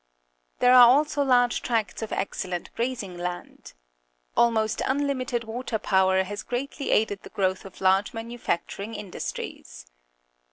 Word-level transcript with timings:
There 0.57 0.73
are 0.73 0.89
also 0.89 1.21
large 1.21 1.61
tracts 1.61 2.01
of 2.01 2.11
excellent 2.11 2.73
grazing 2.75 3.19
land. 3.19 3.73
Almost 4.35 4.81
unlimited 4.83 5.43
water 5.43 5.77
power 5.77 6.23
has 6.23 6.41
greatly 6.41 6.89
aided 6.89 7.21
the 7.21 7.29
growth 7.29 7.65
of 7.65 7.81
large 7.81 8.11
manufacturing 8.11 8.95
industries. 8.95 9.85